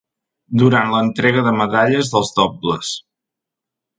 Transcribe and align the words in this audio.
Durant 0.61 0.93
l’entrega 0.93 1.43
de 1.47 1.51
medalles 1.59 2.11
dels 2.15 2.35
dobles. 2.39 2.97